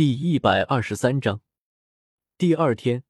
[0.00, 1.42] 第一百二十三章，
[2.38, 3.04] 第二天，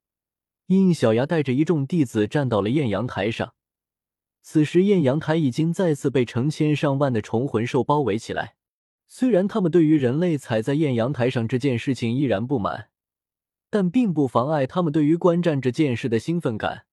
[0.67, 3.55] 应小牙带着一众弟子站到了艳阳台上。
[4.43, 8.57] 此时，艳阳台已经再次被成千上万的虫魂兽包围起来。
[9.07, 12.91] 虽然他们对于人类踩在艳阳台上这件事情依然不满，
[13.71, 16.87] 但并不妨碍他们对于观战这件事的兴奋感。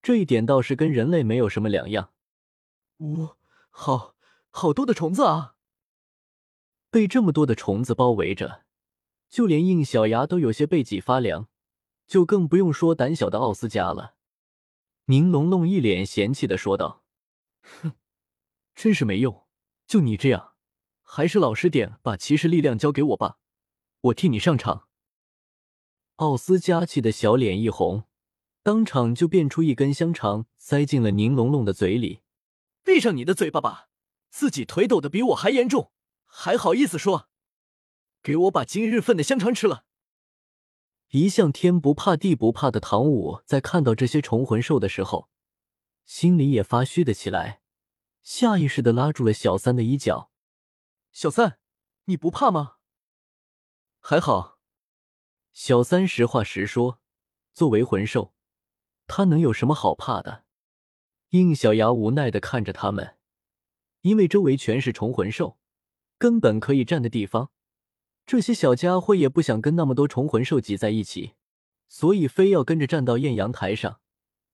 [0.00, 2.12] 这一点倒是跟人类没有什么两样。
[2.98, 3.30] 呜，
[3.70, 4.14] 好
[4.50, 5.56] 好多的虫子啊！
[6.88, 8.62] 被这么多的虫子包围着。
[9.34, 11.48] 就连应小牙都有些背脊发凉，
[12.06, 14.14] 就更不用说胆小的奥斯加了。
[15.06, 17.02] 宁龙龙一脸嫌弃的说道
[17.82, 17.94] ：“哼，
[18.76, 19.44] 真是没用，
[19.88, 20.52] 就你这样，
[21.02, 23.38] 还是老实点，把骑士力量交给我吧，
[24.02, 24.86] 我替你上场。”
[26.14, 28.04] 奥斯加气的小脸一红，
[28.62, 32.20] 当场就变出一根香肠塞进了宁龙龙的嘴里。
[32.86, 33.88] “闭上你的嘴巴吧，
[34.30, 35.90] 自己腿抖的比我还严重，
[36.24, 37.30] 还好意思说？”
[38.24, 39.84] 给我把今日份的香肠吃了！
[41.10, 45.28] 一向天不怕地不怕的唐舞，在看到这些虫魂兽的时候，
[46.06, 47.60] 心里也发虚的起来，
[48.22, 50.30] 下意识的拉住了小三的衣角。
[51.12, 51.58] 小三，
[52.06, 52.76] 你不怕吗？
[54.00, 54.58] 还好。
[55.52, 57.00] 小三实话实说，
[57.52, 58.32] 作为魂兽，
[59.06, 60.44] 他能有什么好怕的？
[61.28, 63.18] 应小牙无奈的看着他们，
[64.00, 65.58] 因为周围全是虫魂兽，
[66.16, 67.50] 根本可以站的地方。
[68.26, 71.34] 这些小家伙也不想跟那么多虫魂兽挤在一起，
[71.88, 74.00] 所以非要跟着站到艳阳台上。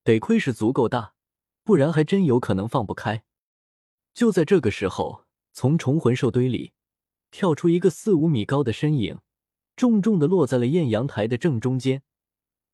[0.03, 1.15] 得亏是足够大，
[1.63, 3.23] 不然还真有可能放不开。
[4.13, 6.73] 就在这个时候，从虫魂兽堆里
[7.31, 9.21] 跳出一个四五米高的身影，
[9.77, 12.03] 重重的落在了艳阳台的正中间，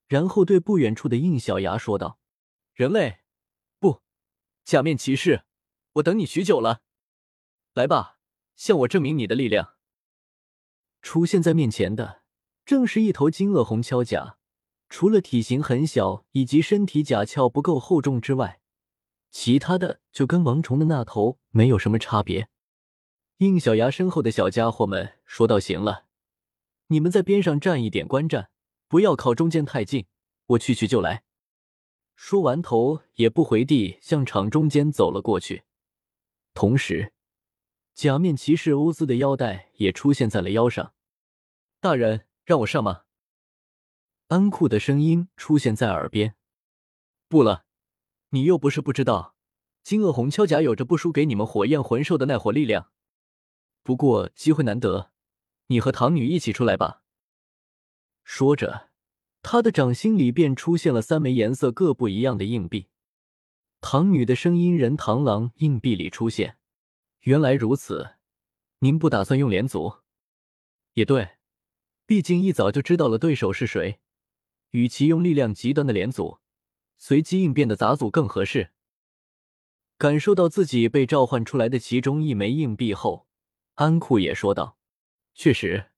[0.09, 2.19] 然后对不远处的应小牙说道
[2.73, 3.19] ：“人类，
[3.79, 4.01] 不，
[4.65, 5.45] 假面骑士，
[5.95, 6.81] 我等你许久了，
[7.75, 8.19] 来吧，
[8.55, 9.75] 向我证明你的力量。”
[11.07, 12.23] 出现在面前的
[12.65, 14.39] 正是一头金鳄红锹甲，
[14.89, 18.61] 除了体型很小以及身体甲壳不够厚重之外，
[19.31, 22.49] 其他的就跟王虫的那头没有什么差别。
[23.37, 26.07] 应小牙身后的小家伙们说道：“行了，
[26.89, 28.51] 你们在边上站一点观战，
[28.89, 30.07] 不要靠中间太近，
[30.47, 31.23] 我去去就来。”
[32.17, 35.63] 说完，头也不回地向场中间走了过去，
[36.53, 37.13] 同时，
[37.95, 40.95] 假面骑士欧兹的腰带也出现在了腰上。
[41.87, 43.03] 大人，让我上吗？
[44.27, 46.35] 安库的声音出现在耳边。
[47.29, 47.65] 不了，
[48.31, 49.37] 你又不是不知道，
[49.85, 52.91] 金鳄红锹甲有着不输给你们火焰魂兽的耐火力量。
[53.85, 55.13] 不过机会难得，
[55.69, 57.05] 你和唐女一起出来吧。
[58.25, 58.91] 说着，
[59.41, 62.89] 他的掌心里便出现了三枚颜色各不一样的硬币。
[63.81, 66.59] 唐女的声音人螳螂硬币里出现。
[67.21, 68.17] 原来如此，
[68.81, 69.99] 您不打算用连组？
[70.95, 71.36] 也对。
[72.07, 73.99] 毕竟一早就知道了对手是谁，
[74.71, 76.39] 与其用力量极端的连组，
[76.97, 78.71] 随机应变的杂组更合适。
[79.99, 83.27] 感受到自己被召唤出来的其中一枚硬币后，
[83.75, 84.79] 安库也说道
[85.35, 85.91] ：“确实，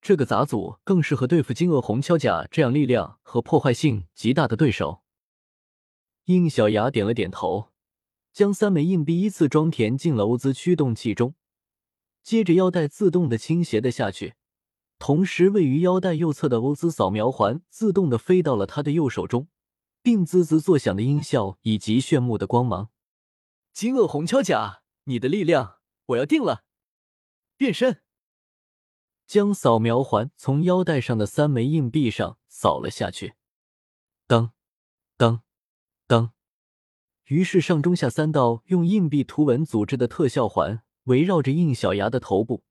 [0.00, 5.02] 这个杂组更适合对付金鳄红锹甲这样力量和破坏性极大的对手。”
[6.24, 7.70] 应小牙点了点头，
[8.32, 11.34] 将三枚硬币依次装填进了欧兹驱动器中，
[12.22, 14.34] 接着腰带自动的倾斜的下去。
[15.00, 19.48] 同时，位于腰带右侧的欧兹扫描环自动的飞到了他的右手中，
[20.02, 22.90] 并滋滋作响的音效以及炫目的光芒。
[23.72, 26.64] 金鳄红锹甲，你的力量我要定了！
[27.56, 28.02] 变身，
[29.26, 33.36] 将扫描环从腰带上的三枚硬币上扫了下去。
[34.26, 34.52] 当
[35.16, 35.42] 当
[36.06, 36.34] 当！
[37.24, 42.64] 于是上中下三道用硬币图文组织的特效环围绕着应小牙的头部、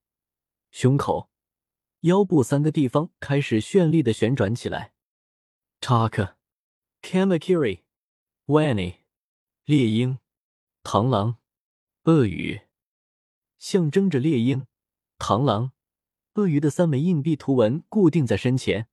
[0.70, 1.29] 胸口。
[2.02, 4.94] 腰部三个地方开始绚丽的旋转起来。
[5.82, 6.36] Taka、
[7.02, 7.82] Kamakiri、
[8.46, 9.00] Wani、
[9.66, 10.20] 猎鹰、
[10.82, 11.38] 螳螂、
[12.04, 12.62] 鳄鱼，
[13.58, 14.66] 象征着猎鹰、
[15.18, 15.74] 螳螂、
[16.36, 18.88] 鳄鱼的三枚硬币图文固定在身前，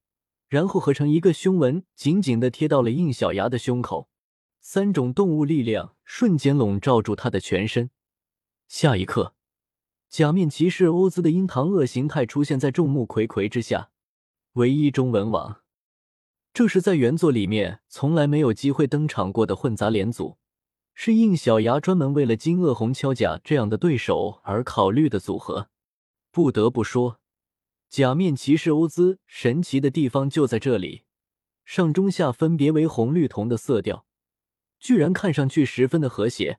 [0.48, 4.08] 然后合成一个胸纹，紧紧的贴到了印小牙的胸口。
[4.60, 7.90] 三种动物力量瞬间笼罩住他的全身。
[8.66, 9.35] 下一刻。
[10.08, 13.90] 假面骑士欧兹的鹰堂鳄形态出现在众目睽睽之下，
[14.52, 15.62] 唯一中文网。
[16.54, 20.38] 这是在原作里面从来没有机会登场过的混杂连组，
[20.94, 25.68] 是应小牙专门为了金鳄红锹甲这样的对手而考虑的组合。
[26.30, 27.20] 不得不说，
[27.90, 31.02] 假面骑士欧兹神奇的地方就在这里，
[31.64, 34.06] 上中下分别为红绿铜的色调，
[34.78, 36.58] 居然看上去十分的和谐。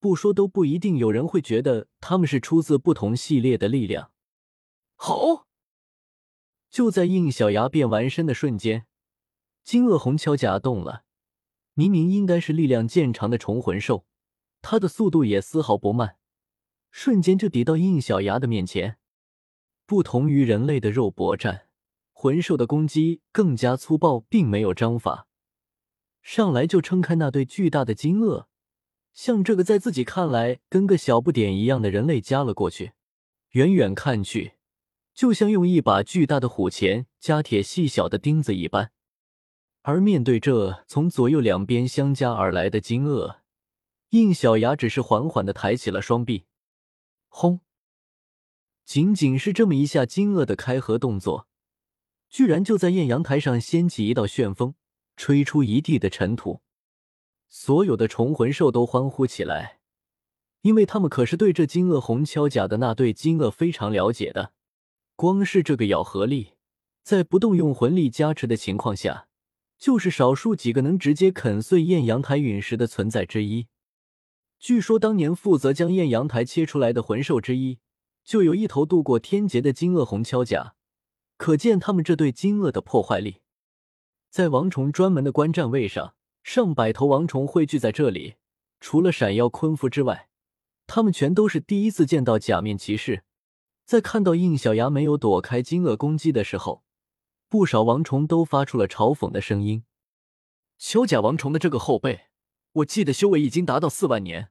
[0.00, 4.10] 不说都不一定有人会觉得他们是出自不同系列的力量。
[4.96, 5.46] 好，
[6.68, 8.86] 就在应小牙变完身的瞬间，
[9.62, 11.04] 金鳄红锹甲动了。
[11.74, 14.04] 明明应该是力量渐长的虫魂兽，
[14.60, 16.16] 它的速度也丝毫不慢，
[16.90, 18.98] 瞬间就抵到应小牙的面前。
[19.86, 21.68] 不同于人类的肉搏战，
[22.12, 25.26] 魂兽的攻击更加粗暴，并没有章法，
[26.22, 28.49] 上来就撑开那对巨大的金鳄，
[29.12, 32.92] 向这个在自己看来跟个小不点一样的人类夹了过去。
[33.50, 34.52] 远远看去，
[35.12, 38.92] 就像用一把巨大的虎钳夹铁细小的钉子一般。
[39.82, 43.38] 而面对这从左右两边相加而来的惊愕，
[44.10, 46.44] 应小牙只是缓缓的抬起了双臂，
[47.28, 47.60] 轰！
[48.84, 51.48] 仅仅是这么一下惊愕的开合动作，
[52.28, 54.74] 居然就在艳阳台上掀起一道旋风，
[55.16, 56.60] 吹出一地的尘土。
[57.50, 59.80] 所有的虫魂兽都欢呼起来，
[60.62, 64.52] 因为他们可是对这金鳄红锹甲的那对金鳄非常了解的。
[65.16, 66.52] 光是这个咬合力，
[67.02, 69.26] 在不动用魂力加持的情况下，
[69.76, 73.66] 就是少数几个能直接啃碎艳阳台陨石的存在之一。
[74.58, 77.80] 据说当年负责将艳阳台切出来的魂兽之一。
[78.22, 80.74] 就有一头渡过天劫的金鳄红锹甲，
[81.36, 83.38] 可见他们这对金鳄的破坏力。
[84.28, 88.34] 在王虫专门的观战位上，上百头王虫汇聚在这里，
[88.80, 90.28] 除了闪耀昆夫之外，
[90.86, 93.24] 他们全都是第一次见到假面骑士。
[93.84, 96.84] 在看到应小牙没有躲开金鳄攻击的时候，
[97.48, 99.84] 不少王虫都发出了嘲讽的声音。
[100.78, 102.26] 锹甲王虫的这个后辈，
[102.72, 104.50] 我记得修为已经达到四万年，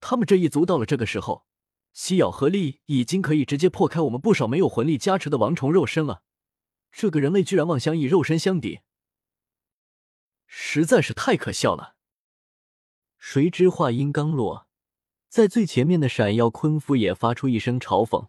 [0.00, 1.46] 他们这一族到了这个时候。
[1.92, 6.22] 吸咬合力已经可以直接破开我们不少没有魂力加持的王虫肉身了，
[6.90, 8.80] 这个人类居然妄想以肉身相抵，
[10.56, 11.96] 实在是太可笑了。
[13.18, 14.68] 谁知话音刚落，
[15.28, 18.28] 在最前面的闪耀昆夫也发出一声嘲讽：“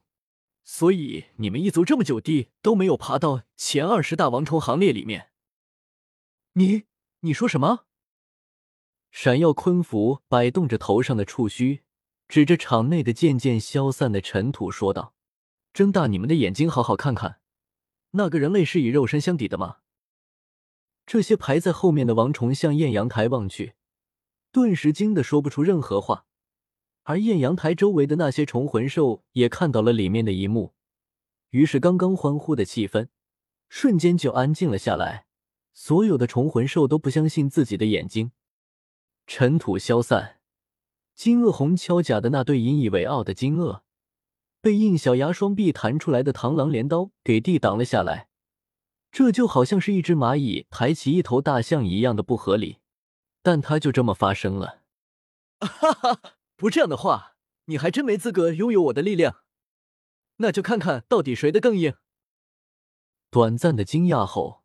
[0.65, 5.29] 所以你们一族这么久地都没有爬到前二十大王虫行列里面？”
[6.53, 6.85] 你
[7.19, 7.85] 你说什么？
[9.11, 11.83] 闪耀昆夫摆动着头上的触须。
[12.27, 15.13] 指着场内的渐渐消散的尘土说道
[15.71, 17.39] ：“睁大你们的眼睛，好好看看，
[18.11, 19.77] 那个人类是以肉身相抵的吗？”
[21.05, 23.73] 这些排在后面的王虫向艳阳台望去，
[24.51, 26.25] 顿时惊得说不出任何话。
[27.03, 30.73] 而艳阳台周围的那些虫魂兽也看到了里面的一幕，
[31.51, 33.09] 于是刚刚欢呼的气氛
[33.69, 35.27] 瞬间就安静了下来。
[35.71, 38.31] 所有的虫魂兽都不相信自己的眼睛，
[39.27, 40.39] 尘土消散。
[41.13, 43.83] 金鳄红锹甲的那对引以为傲的金鳄，
[44.61, 48.29] 被应小牙双臂弹出来的螳螂镰刀给抵挡了下来。
[49.15, 52.79] 这就好像是一只蚂蚁抬起一头大象一样的不合理，
[53.41, 54.81] 但它就这么发生了。
[55.61, 56.19] 哈哈，
[56.57, 59.37] 不这样的话，你还真没资格拥有我的力量。
[60.39, 61.93] 那就看看到底谁的更硬。
[63.31, 64.63] 短暂的惊讶后，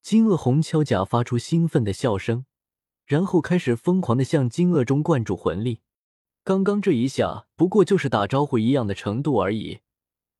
[0.00, 2.46] 金鳄红锹甲发出兴奋的笑声。
[3.04, 5.80] 然后开始疯狂的向金鳄中灌注魂力，
[6.44, 9.80] 刚刚这一下不过就是打招呼一样的程度而已。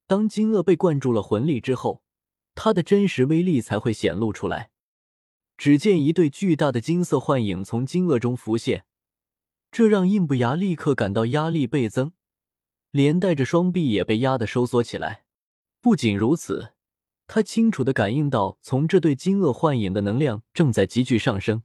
[0.06, 2.04] 当金鳄被灌注了魂力之后，
[2.54, 4.70] 它的真实威力才会显露出来。
[5.56, 8.84] 只见一对巨大的金色幻影从金鳄中浮现，
[9.70, 12.12] 这让印不牙立刻感到压力倍增，
[12.90, 15.24] 连带着双臂也被压得收缩起来。
[15.80, 16.74] 不仅如此，
[17.26, 21.62] 他清楚的感应到从这对金鳄幻影的能量正在急剧上升。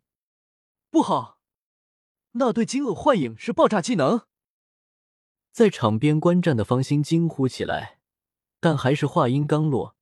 [0.89, 1.39] 不好，
[2.33, 4.27] 那对金鳄幻影是爆炸技能！
[5.51, 7.99] 在场边观战的方心惊呼起来，
[8.59, 9.96] 但还是话音刚落，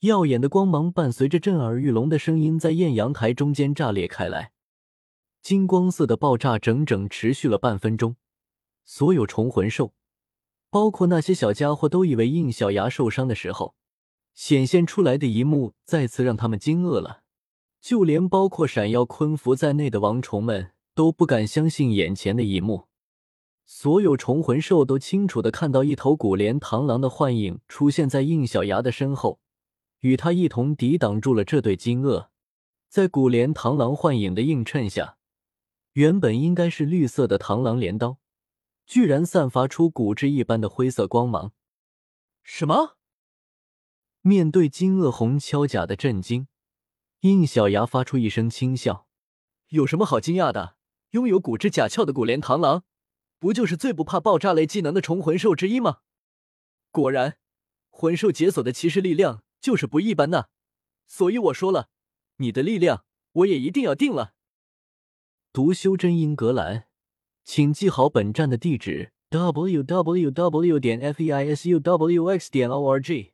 [0.00, 4.52] 耀眼的光芒伴随着震耳欲聋的声音在艳阳台中间炸裂开来，
[5.42, 8.16] 金光色的爆炸整整持续了半分钟。
[8.82, 9.92] 所有虫魂兽，
[10.70, 13.74] 包括那些小家伙，都以为应小牙受伤的时候，
[14.32, 17.20] 显现出来的一幕再次让他们惊愕了。
[17.82, 22.86] 就连包括闪耀昆服在内的王虫们都不敢相信眼前的一幕。
[23.66, 29.38] 所有虫魂兽都清楚的看到一头古莲螳螂的幻影出现在应小牙的身后，
[30.00, 32.30] 与他一同抵挡住了这对金鳄。
[32.88, 35.16] 在古莲螳螂幻影的映衬下，
[35.92, 38.18] 原本应该是绿色的螳螂镰刀，
[38.84, 41.52] 居然散发出骨质一般的灰色光芒。
[42.42, 42.96] 什么？
[44.22, 46.48] 面对金鳄红锹甲的震惊。
[47.20, 49.06] 应小牙发出一声轻笑
[49.68, 50.76] ：“有什么好惊讶的？
[51.10, 52.84] 拥有骨质甲壳的古莲螳螂，
[53.38, 55.98] 不就是最不怕爆炸类技能的虫魂兽之一吗？
[56.90, 57.38] 果然，
[57.90, 60.46] 魂兽解锁的骑士力量就是不一般呐！
[61.06, 61.88] 所以我说了，
[62.36, 64.34] 你的力量我也一定要定了。”
[65.52, 66.86] 读修真英格兰，
[67.44, 70.78] 请记好本站的地址：w w w.
[70.78, 72.50] 点 f e i s u w x.
[72.50, 73.32] 点 o r g。